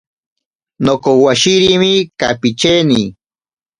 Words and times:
Nokowashirimi 0.83 1.93
kapicheni. 2.19 3.01